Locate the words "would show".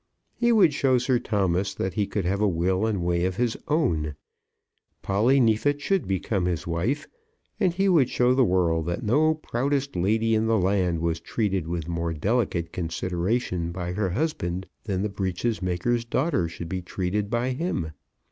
0.51-0.97, 7.87-8.33